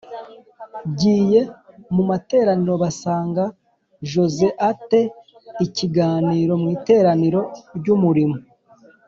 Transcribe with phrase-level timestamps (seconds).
[0.99, 1.41] giye
[1.95, 3.43] mu materaniro basanga
[4.11, 5.01] Jose a te
[5.65, 7.39] ikiganiro mu Iteraniro
[7.77, 8.37] ry Umurimo